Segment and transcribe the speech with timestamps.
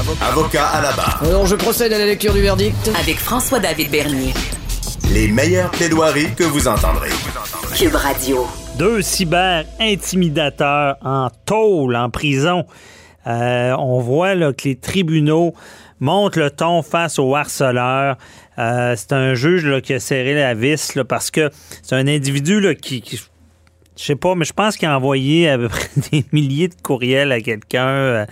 [0.00, 1.20] Avocat à la barre.
[1.22, 2.90] Alors je procède à la lecture du verdict.
[2.98, 4.32] Avec François-David Bernier.
[5.12, 7.10] Les meilleures plaidoiries que vous entendrez.
[7.76, 8.46] Cube Radio.
[8.78, 12.64] Deux cyber-intimidateurs en tôle, en prison.
[13.26, 15.52] Euh, on voit là, que les tribunaux
[15.98, 18.16] montent le ton face aux harceleurs.
[18.58, 21.50] Euh, c'est un juge là, qui a serré la vis là, parce que
[21.82, 23.20] c'est un individu là, qui, qui
[24.00, 26.74] je sais pas, mais je pense qu'il a envoyé à peu près des milliers de
[26.82, 28.26] courriels à quelqu'un, euh,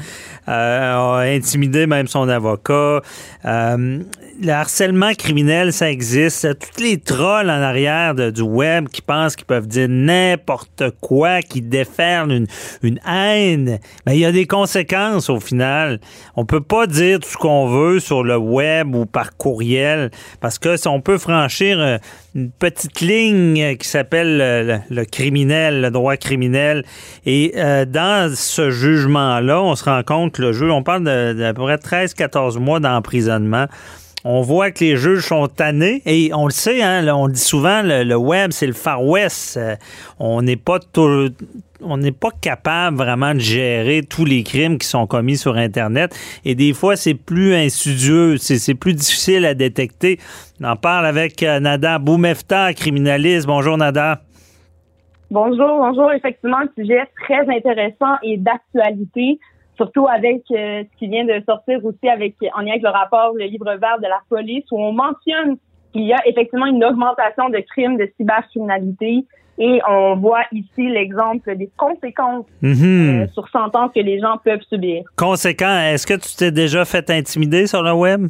[0.48, 3.02] euh, a intimidé même son avocat.
[3.44, 3.98] Euh,
[4.40, 6.48] le harcèlement criminel, ça existe.
[6.58, 11.60] Tous les trolls en arrière du web qui pensent qu'ils peuvent dire n'importe quoi, qui
[11.60, 12.46] déferlent une,
[12.82, 16.00] une haine, mais il y a des conséquences au final.
[16.36, 20.58] On peut pas dire tout ce qu'on veut sur le web ou par courriel parce
[20.58, 21.98] que si on peut franchir
[22.38, 26.84] une petite ligne qui s'appelle le, criminel, le droit criminel.
[27.26, 31.62] Et euh, dans ce jugement-là, on se rend compte, le juge, on parle d'à peu
[31.62, 33.66] près 13-14 mois d'emprisonnement.
[34.24, 37.82] On voit que les juges sont tannés et on le sait, hein, on dit souvent
[37.84, 39.56] le, web c'est le Far West.
[39.56, 39.76] Euh,
[40.18, 40.80] on n'est pas
[41.80, 46.12] on n'est pas capable vraiment de gérer tous les crimes qui sont commis sur Internet.
[46.44, 50.18] Et des fois, c'est plus insidieux, c'est plus difficile à détecter.
[50.60, 53.46] On en parle avec euh, Nada Boumefta, criminaliste.
[53.46, 54.22] Bonjour, Nada.
[55.30, 56.10] Bonjour, bonjour.
[56.12, 59.38] Effectivement, un sujet très intéressant et d'actualité,
[59.78, 63.32] surtout avec euh, ce qui vient de sortir aussi avec en lien avec le rapport,
[63.34, 65.56] le livre vert de la police, où on mentionne
[65.92, 69.24] qu'il y a effectivement une augmentation de crimes de cybercriminalité
[69.60, 73.22] et on voit ici l'exemple des conséquences mm -hmm.
[73.22, 74.98] euh, sur sentence que les gens peuvent subir.
[75.16, 78.20] Conséquent, est-ce que tu t'es déjà fait intimider sur le web?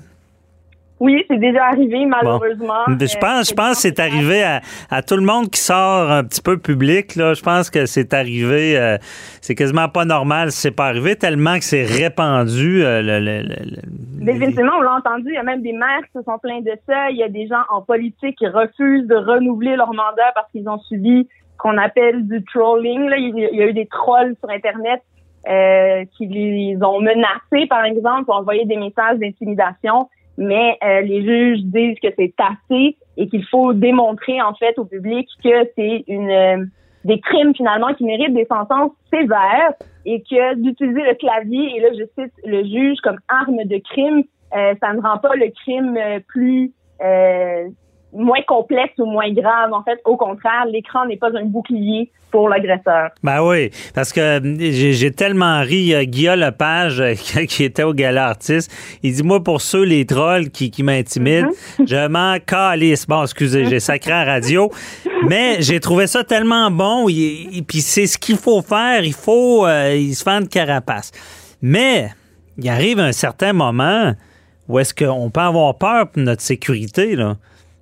[1.01, 2.85] Oui, c'est déjà arrivé, malheureusement.
[2.87, 2.99] Bon.
[2.99, 4.61] Je pense, je pense que c'est arrivé à,
[4.91, 7.15] à, tout le monde qui sort un petit peu public.
[7.15, 7.35] Là.
[7.35, 8.99] Je pense que c'est arrivé, euh,
[9.41, 12.83] c'est quasiment pas normal si c'est pas arrivé, tellement que c'est répandu.
[12.85, 16.19] Euh, le, le, le, Définitivement, on l'a entendu, il y a même des maires qui
[16.19, 17.11] se sont plaints de ça.
[17.11, 20.69] Il y a des gens en politique qui refusent de renouveler leur mandat parce qu'ils
[20.69, 23.09] ont subi qu'on appelle du trolling.
[23.09, 23.17] Là.
[23.19, 25.03] Il y a eu des trolls sur Internet
[25.49, 30.09] euh, qui les ont menacés, par exemple, pour envoyer des messages d'intimidation
[30.39, 34.85] mais euh, les juges disent que c'est assez et qu'il faut démontrer en fait au
[34.85, 36.65] public que c'est une euh,
[37.05, 39.75] des crimes finalement qui méritent des sentences sévères
[40.07, 44.23] et que d'utiliser le clavier et là je cite le juge comme arme de crime,
[44.57, 46.73] euh, ça ne rend pas le crime plus
[48.13, 49.73] moins complexe ou moins grave.
[49.73, 53.11] En fait, au contraire, l'écran n'est pas un bouclier pour l'agresseur.
[53.23, 55.95] Ben oui, parce que j'ai tellement ri.
[55.95, 57.15] Euh, Guillaume Lepage, euh,
[57.49, 58.71] qui était au gala artiste,
[59.03, 61.89] il dit, moi, pour ceux, les trolls qui, qui m'intimident, mm -hmm.
[61.89, 63.07] je m'en calisse.
[63.07, 64.71] Bon, excusez, j'ai sacré à radio.
[65.29, 67.09] Mais j'ai trouvé ça tellement bon.
[67.09, 69.05] Et, et puis c'est ce qu'il faut faire.
[69.05, 71.11] Il faut euh, il se faire une carapace.
[71.63, 72.11] Mais
[72.59, 74.15] il arrive un certain moment
[74.69, 77.37] où est-ce qu'on peut avoir peur pour notre sécurité, là.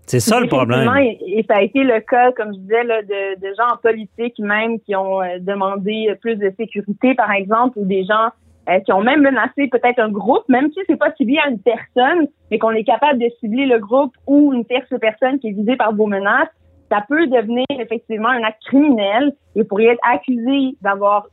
[0.06, 0.88] C'est ça le problème.
[0.98, 3.76] Et, et, ça a été le cas, comme je disais, là, de, de gens en
[3.76, 8.30] politique même qui ont euh, demandé plus de sécurité, par exemple, ou des gens
[8.68, 11.60] euh, qui ont même menacé peut-être un groupe, même si c'est pas ciblé à une
[11.60, 15.52] personne, mais qu'on est capable de cibler le groupe ou une tierce personne qui est
[15.52, 16.48] visée par vos menaces,
[16.90, 21.28] ça peut devenir effectivement un acte criminel et pourrait être accusé d'avoir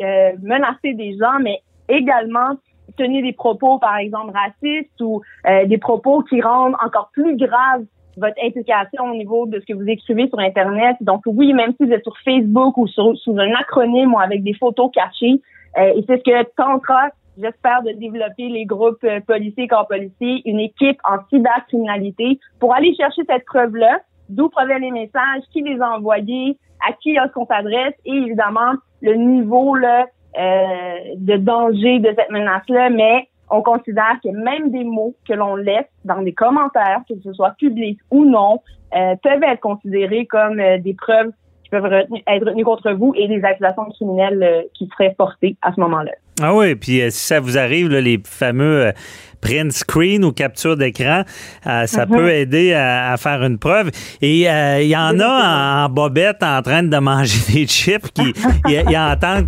[0.00, 2.56] euh, menacé des gens, mais également
[2.98, 7.84] tenir des propos, par exemple, racistes ou euh, des propos qui rendent encore plus grave
[8.16, 10.96] votre implication au niveau de ce que vous écrivez sur Internet.
[11.00, 14.42] Donc oui, même si vous êtes sur Facebook ou sur, sous un acronyme ou avec
[14.42, 15.40] des photos cachées,
[15.78, 17.08] euh, et c'est ce que tentera,
[17.38, 22.94] j'espère, de développer les groupes euh, policiers, corps policiers, une équipe en cybercriminalité pour aller
[22.94, 26.56] chercher cette preuve-là, d'où proviennent les messages, qui les a envoyés,
[26.88, 30.06] à qui est-ce qu'on s'adresse et évidemment le niveau là,
[30.38, 35.56] euh, de danger de cette menace-là, mais on considère que même des mots que l'on
[35.56, 38.60] laisse dans des commentaires, que ce soit public ou non,
[38.96, 41.30] euh, peuvent être considérés comme euh, des preuves
[41.64, 45.56] qui peuvent retenir, être retenues contre vous et des accusations criminelles euh, qui seraient portées
[45.62, 46.12] à ce moment-là.
[46.42, 48.92] Ah oui, puis si ça vous arrive, là, les fameux
[49.40, 51.22] print screen ou capture d'écran,
[51.62, 52.16] ça mm -hmm.
[52.16, 53.90] peut aider à, à, faire une preuve.
[54.20, 54.40] Et
[54.82, 59.46] il y en a en, en, bobette en train de manger des chips qui entendent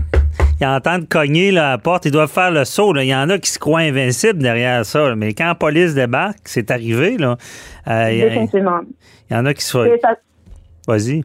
[0.60, 2.92] ils entendent cogner là, à la porte, ils doivent faire le saut.
[2.92, 3.04] Là.
[3.04, 5.08] Il y en a qui se croient invincibles derrière ça.
[5.08, 5.16] Là.
[5.16, 7.16] Mais quand la police débarque, c'est arrivé.
[7.18, 7.36] Là,
[7.88, 8.80] euh, Définitivement.
[9.30, 9.78] Il y en a qui se...
[10.88, 11.24] Vas-y.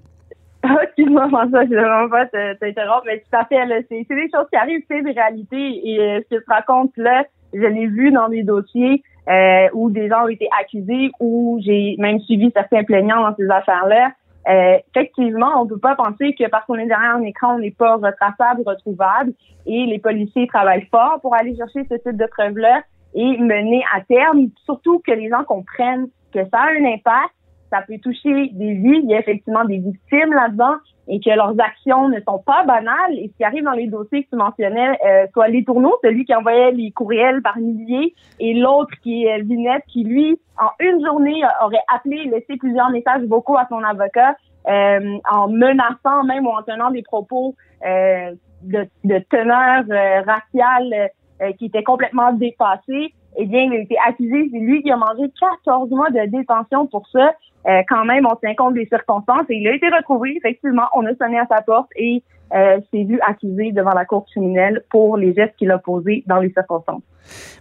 [0.83, 3.57] Excuse-moi, François, je ne vraiment pas t'interrompre, mais tout à fait,
[3.89, 5.81] c'est des choses qui arrivent, c'est des réalités.
[5.87, 7.23] Et euh, ce que tu racontes là,
[7.53, 11.95] je l'ai vu dans des dossiers euh, où des gens ont été accusés, où j'ai
[11.97, 14.11] même suivi certains plaignants dans ces affaires-là.
[14.47, 17.59] Euh, effectivement, on ne peut pas penser que parce qu'on est derrière un écran, on
[17.59, 19.33] n'est pas retraçable, retrouvable.
[19.65, 22.81] Et les policiers travaillent fort pour aller chercher ce type de preuves-là
[23.13, 27.33] et mener à terme, surtout que les gens comprennent que ça a un impact,
[27.71, 30.75] ça peut toucher des vies, il y a effectivement des victimes là-dedans
[31.07, 33.13] et que leurs actions ne sont pas banales.
[33.17, 36.25] Et ce qui arrive dans les dossiers que tu mentionnais, euh, soit les tourneaux, celui
[36.25, 41.03] qui envoyait les courriels par milliers, et l'autre qui est Vinette, qui lui, en une
[41.03, 44.35] journée, aurait appelé, laissé plusieurs messages vocaux à son avocat,
[44.69, 51.09] euh, en menaçant même ou en tenant des propos euh, de, de, teneur euh, raciale
[51.41, 53.13] euh, qui étaient complètement dépassés.
[53.37, 56.87] Eh bien, il a été accusé, c'est lui qui a mangé 14 mois de détention
[56.87, 57.33] pour ça.
[57.67, 60.35] Euh, quand même, on tient compte des circonstances et il a été retrouvé.
[60.37, 62.23] Effectivement, on a sonné à sa porte et
[62.53, 66.39] euh, s'est vu accusé devant la cour criminelle pour les gestes qu'il a posés dans
[66.39, 67.03] les circonstances.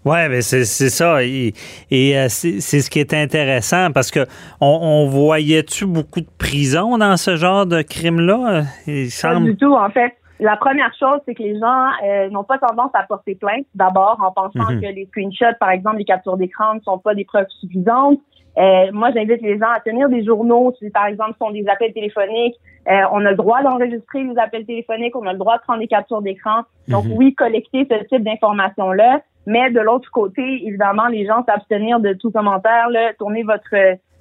[0.05, 1.23] Ouais, mais c'est ça.
[1.23, 1.53] Et,
[1.93, 4.27] euh, c'est ce qui est intéressant parce que
[4.61, 8.63] on, voyait-tu beaucoup de prison dans ce genre de crime-là?
[9.23, 10.15] Pas du tout, en fait.
[10.41, 14.19] La première chose, c'est que les gens euh, n'ont pas tendance à porter plainte, d'abord
[14.23, 14.81] en pensant mhm.
[14.81, 18.19] que les screenshots, par exemple, les captures d'écran ne sont pas des preuves suffisantes.
[18.59, 20.73] Euh, moi, j'invite les gens à tenir des journaux.
[20.79, 22.57] Si, par exemple, sont des appels téléphoniques,
[22.89, 25.81] euh, on a le droit d'enregistrer les appels téléphoniques, on a le droit de prendre
[25.81, 26.63] des captures d'écran.
[26.89, 27.13] Donc, mhm.
[27.17, 29.21] oui, collecter ce type d'informations-là.
[29.47, 33.75] Mais de l'autre côté, évidemment, les gens s'abstenir de tout commentaire, là, tourner votre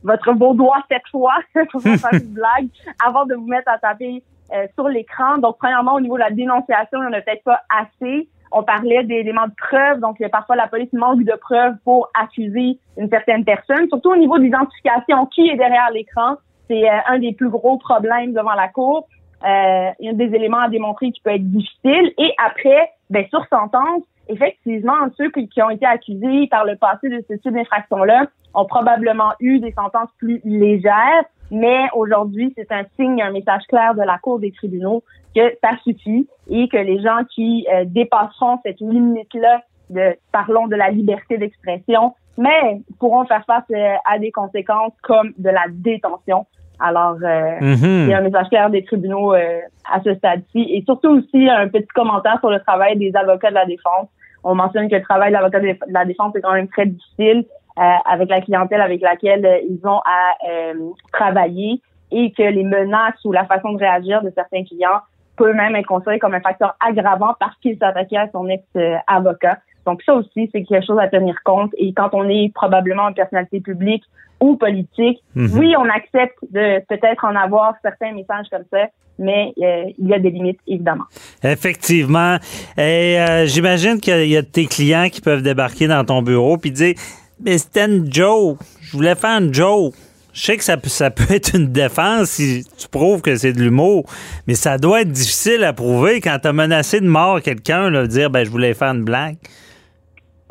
[0.04, 1.36] votre beau doigt cette fois
[1.72, 2.68] pour faire une blague
[3.06, 4.24] avant de vous mettre à taper
[4.54, 5.38] euh, sur l'écran.
[5.38, 8.28] Donc, premièrement, au niveau de la dénonciation, il n'y en a peut-être pas assez.
[8.52, 13.10] On parlait d'éléments de preuve, donc parfois la police manque de preuves pour accuser une
[13.10, 16.38] certaine personne, surtout au niveau d'identification, qui est derrière l'écran.
[16.68, 19.08] C'est euh, un des plus gros problèmes devant la cour.
[19.44, 22.12] Euh, il y a des éléments à démontrer qui peut être difficile.
[22.18, 27.24] Et après, ben, sur sentence, effectivement, ceux qui ont été accusés par le passé de
[27.30, 31.24] ce type d'infraction-là ont probablement eu des sentences plus légères.
[31.52, 35.04] Mais aujourd'hui, c'est un signe, un message clair de la Cour des tribunaux
[35.36, 40.76] que ça suffit et que les gens qui euh, dépasseront cette limite-là, de, parlons de
[40.76, 46.46] la liberté d'expression, mais pourront faire face euh, à des conséquences comme de la détention.
[46.80, 50.62] Alors, euh, il y a un message clair des tribunaux à ce stade-ci.
[50.72, 54.08] Et surtout aussi, un petit commentaire sur le travail des avocats de la défense.
[54.46, 57.46] On mentionne que le travail de l'avocat de la défense est quand même très difficile.
[57.78, 60.74] Euh, avec la clientèle avec laquelle euh, ils ont à euh,
[61.14, 61.80] travailler
[62.12, 65.00] et que les menaces ou la façon de réagir de certains clients
[65.38, 69.60] peut même être considéré comme un facteur aggravant parce qu'ils s'attaquaient à son ex-avocat.
[69.86, 71.72] Donc ça aussi, c'est quelque chose à tenir compte.
[71.78, 74.04] Et quand on est probablement une personnalité publique
[74.42, 75.58] ou politique, mhm.
[75.58, 78.88] oui, on accepte de peut-être en avoir certains messages comme ça,
[79.20, 81.06] mais il y a des limites, évidemment.
[81.44, 82.38] Effectivement.
[82.78, 86.96] Et j'imagine qu'il y a tes clients qui peuvent débarquer dans ton bureau puis dire
[87.44, 88.60] mais c'était une joke.
[88.82, 89.94] Je voulais faire une joke.
[90.34, 93.62] Je sais que ça, ça peut être une défense si tu prouves que c'est de
[93.62, 94.06] l'humour,
[94.48, 98.06] mais ça doit être difficile à prouver quand tu as menacé de mort quelqu'un, de
[98.06, 99.38] dire ben, je voulais faire une blague.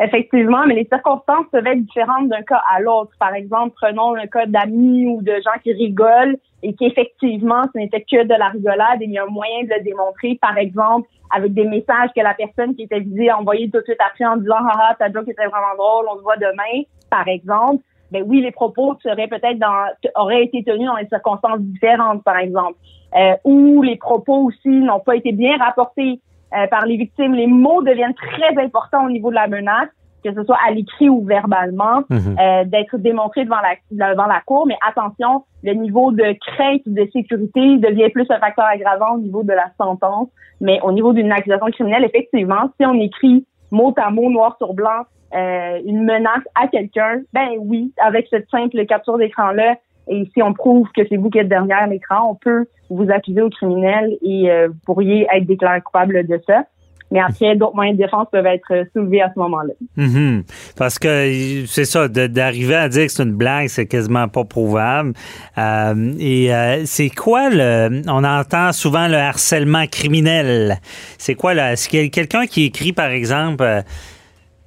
[0.01, 3.11] Effectivement, mais les circonstances peuvent être différentes d'un cas à l'autre.
[3.19, 8.03] Par exemple, prenons un cas d'amis ou de gens qui rigolent et qu'effectivement, ce n'était
[8.03, 11.09] que de la rigolade et il y a un moyen de le démontrer, par exemple,
[11.35, 14.25] avec des messages que la personne qui était visée a envoyé tout de suite après
[14.25, 17.83] en disant «Ah, ta joke était vraiment drôle, on se voit demain», par exemple.
[18.11, 19.85] Ben oui, les propos seraient peut-être dans
[20.15, 22.77] auraient été tenus dans des circonstances différentes, par exemple.
[23.17, 26.21] Euh, ou les propos aussi n'ont pas été bien rapportés
[26.55, 29.89] euh, par les victimes, les mots deviennent très importants au niveau de la menace,
[30.25, 32.37] que ce soit à l'écrit ou verbalement, mhm.
[32.39, 34.67] euh, d'être démontré devant la, devant la cour.
[34.67, 39.19] Mais attention, le niveau de crainte ou de sécurité devient plus un facteur aggravant au
[39.19, 40.29] niveau de la sentence.
[40.61, 44.75] Mais au niveau d'une accusation criminelle, effectivement, si on écrit mot à mot, noir sur
[44.75, 49.77] blanc, euh, une menace à quelqu'un, ben oui, avec cette simple capture d'écran-là,
[50.11, 53.43] et si on prouve que c'est vous qui êtes derrière l'écran, on peut vous accuser
[53.43, 56.65] au criminel et euh, vous pourriez être déclaré coupable de ça.
[57.11, 59.73] Mais après, d'autres moyens de défense peuvent être soulevés à ce moment-là.
[59.97, 60.43] Mm-hmm.
[60.77, 65.15] Parce que c'est ça, d'arriver à dire que c'est une blague, c'est quasiment pas prouvable.
[65.57, 68.03] Euh, et euh, c'est quoi le.
[68.09, 70.77] On entend souvent le harcèlement criminel.
[71.17, 71.73] C'est quoi là?
[71.73, 73.65] Est-ce qu'il y a quelqu'un qui écrit, par exemple,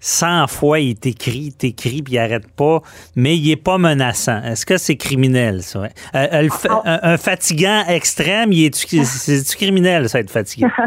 [0.01, 2.81] 100 fois, il t'écrit, t'écrit, puis il arrête pas,
[3.15, 4.41] mais il est pas menaçant.
[4.43, 5.83] Est-ce que c'est criminel, ça?
[5.83, 6.99] Euh, euh, ah.
[7.03, 8.87] un, fatigant extrême, il est-tu
[9.57, 10.67] criminel, ça, être fatigué?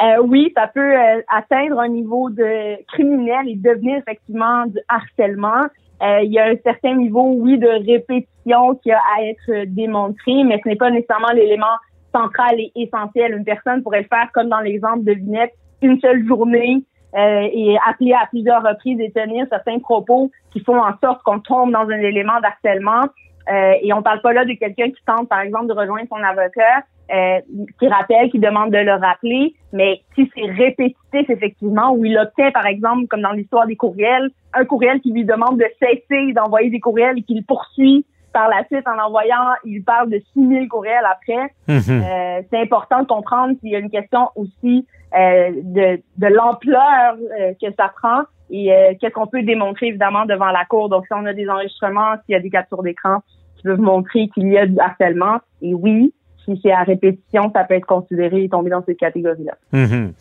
[0.00, 0.94] Euh, oui, ça peut
[1.28, 5.62] atteindre un niveau de criminel et devenir effectivement du harcèlement.
[6.00, 10.60] il y a un certain niveau, oui, de répétition qui a à être démontré, mais
[10.64, 11.76] ce n'est pas nécessairement l'élément
[12.12, 13.34] central et essentiel.
[13.36, 16.82] Une personne pourrait le faire comme dans l'exemple de Vinette, une seule journée,
[17.14, 21.40] euh, et appeler à plusieurs reprises et tenir certains propos qui font en sorte qu'on
[21.40, 23.02] tombe dans un élément d'harcèlement.
[23.50, 26.22] Euh, et on parle pas là de quelqu'un qui tente, par exemple, de rejoindre son
[26.22, 27.40] avocat, euh,
[27.78, 32.50] qui rappelle, qui demande de le rappeler, mais si c'est répétitif, effectivement, où il obtient,
[32.52, 36.70] par exemple, comme dans l'histoire des courriels, un courriel qui lui demande de cesser d'envoyer
[36.70, 41.06] des courriels et qu'il poursuit par la suite en envoyant, il parle de 6000 courriels
[41.10, 41.52] après.
[41.68, 42.02] Mhm.
[42.02, 47.16] Euh, c'est important de comprendre qu'il y a une question aussi euh, de, de l'ampleur
[47.38, 48.22] euh, que ça prend
[48.54, 48.68] et
[49.00, 50.90] qu'est-ce qu'on peut démontrer évidemment devant la cour.
[50.90, 53.22] Donc, si on a des enregistrements, s'il y a des captures d'écran
[53.56, 56.12] qui peuvent montrer qu'il y a du harcèlement, et oui,
[56.44, 59.54] si c'est à répétition, ça peut être considéré et tomber dans cette catégorie-là.
[59.72, 60.12] Mhm.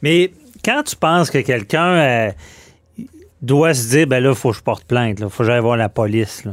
[0.00, 0.30] Mais
[0.64, 2.32] quand tu penses que quelqu'un
[3.42, 5.60] doit se dire, ben là, il faut que je porte plainte, il faut que j'aille
[5.60, 6.46] voir la police.
[6.46, 6.52] Là.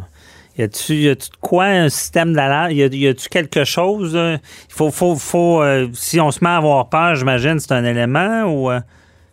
[0.58, 2.72] Y a-tu de quoi un système d'alerte?
[2.74, 4.16] Y a-tu quelque chose?
[4.16, 4.38] euh,
[4.70, 7.86] Il faut, faut, faut euh, si on se met à avoir peur, j'imagine, c'est un
[7.86, 8.70] élément ou.
[8.70, 8.80] euh,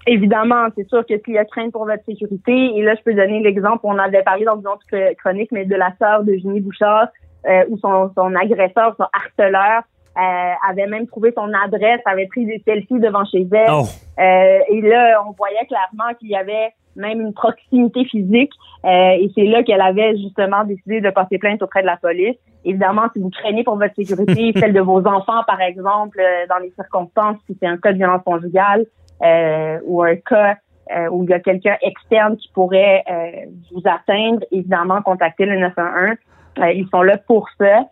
[0.07, 3.13] Évidemment, c'est sûr que s'il y a crainte pour votre sécurité, et là, je peux
[3.13, 6.33] donner l'exemple, on avait parlé dans une autre chr- chronique, mais de la sœur de
[6.35, 7.09] Jenny Bouchard,
[7.47, 9.83] euh, où son, son agresseur, son harceleur,
[10.17, 13.71] euh, avait même trouvé son adresse, avait pris des selfies devant chez elle.
[13.71, 13.85] Oh!
[14.19, 18.53] Euh, et là, on voyait clairement qu'il y avait même une proximité physique.
[18.85, 22.37] euh, et c'est là qu'elle avait justement décidé de porter plainte auprès de la police.
[22.65, 26.59] Évidemment, si vous craignez pour votre sécurité, celle de vos enfants, par exemple, euh, dans
[26.59, 28.85] les circonstances, si c'est un cas de violence conjugale
[29.23, 30.57] euh, ou un cas
[30.95, 35.59] euh, où il y a quelqu'un externe qui pourrait euh, vous atteindre, évidemment, contactez le
[35.59, 36.17] 911.
[36.61, 37.85] Euh, ils sont là pour ça.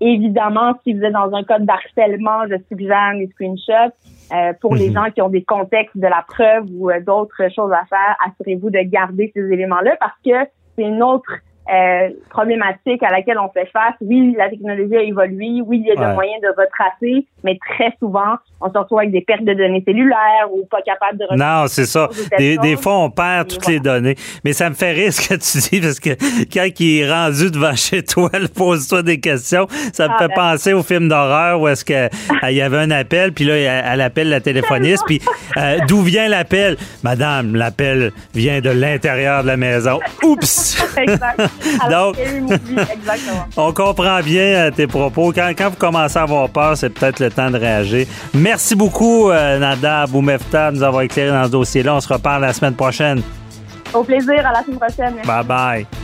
[0.00, 3.94] Évidemment, si vous êtes dans un cas d'harcèlement, je suggère les screenshots.
[4.32, 4.94] Euh, pour les Mhm.
[4.94, 8.70] gens qui ont des contextes de la preuve ou euh, d'autres choses à faire, assurez-vous
[8.70, 11.30] de garder ces éléments-là parce que c'est une autre
[11.72, 13.94] euh, problématique à laquelle on fait face.
[14.00, 15.60] Oui, la technologie a évolué.
[15.64, 16.08] Oui, il y a Ouais.
[16.08, 19.82] des moyens de retracer, mais très souvent, on se retrouve avec des pertes de données
[19.86, 22.08] cellulaires ou pas capable de Non, c'est ça.
[22.38, 24.14] Des, des fois, on perd toutes les données.
[24.44, 26.10] Mais ça me fait rire ce que tu dis parce que
[26.52, 29.66] quand il est rendu devant chez toi, le pose-toi des questions.
[29.92, 30.34] Ça me Ah, fait ben.
[30.34, 32.08] penser au film d'horreur où est-ce que euh,
[32.50, 35.20] il y avait un appel, puis là, elle, elle appelle la téléphoniste, puis
[35.56, 36.76] euh, d'où vient l'appel?
[37.02, 39.98] Madame, l'appel vient de l'intérieur de la maison.
[40.22, 40.82] Oups!
[41.90, 42.16] Donc-.
[43.56, 45.32] On comprend bien euh, tes propos.
[45.32, 48.06] Quand, quand vous commencez à avoir peur, c'est peut-être le temps de réagir.
[48.32, 51.94] Merci beaucoup, euh, Nada Boumefta, de nous avoir éclairé dans ce dossier-là.
[51.94, 53.22] On se reparle la semaine prochaine.
[53.92, 55.14] Au plaisir, à la semaine prochaine.
[55.24, 56.03] Bye bye.